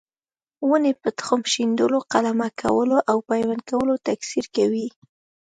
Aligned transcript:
ونې 0.69 0.91
په 1.01 1.09
تخم 1.17 1.41
شیندلو، 1.51 1.99
قلمه 2.11 2.47
کولو 2.61 2.97
او 3.11 3.17
پیوند 3.29 3.61
کولو 3.71 3.93
تکثیر 4.07 4.45
کوي. 4.55 4.87